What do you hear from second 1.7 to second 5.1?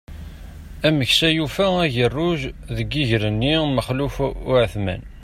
agerruj deg iger-nni n Maxluf Uεetman.